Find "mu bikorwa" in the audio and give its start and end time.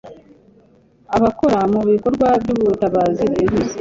1.71-2.27